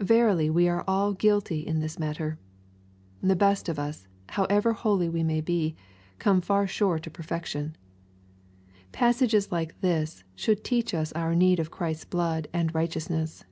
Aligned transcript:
Verily 0.00 0.48
we 0.48 0.70
are 0.70 0.82
all 0.88 1.12
guilty 1.12 1.58
in 1.60 1.80
this 1.80 1.98
matter! 1.98 2.38
\The 3.22 3.36
best 3.36 3.68
of 3.68 3.78
us, 3.78 4.06
however 4.30 4.72
holy 4.72 5.06
we 5.06 5.22
may 5.22 5.42
be, 5.42 5.76
come 6.18 6.40
far 6.40 6.66
short 6.66 7.06
of 7.06 7.12
perfection. 7.12 7.76
Passages 8.92 9.52
like 9.52 9.78
this, 9.82 10.24
should 10.34 10.64
teach 10.64 10.94
us 10.94 11.12
our 11.12 11.34
need 11.34 11.60
of 11.60 11.70
Christ^s 11.70 12.08
blood 12.08 12.48
and 12.54 12.74
righteousness. 12.74 13.44